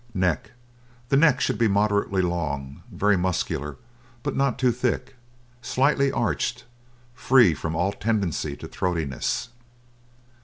[0.15, 0.49] NECK
[1.09, 3.77] The neck should be moderately long, very muscular,
[4.23, 5.15] but not too thick;
[5.61, 6.63] slightly arched,
[7.13, 9.49] free from all tendency to throatiness.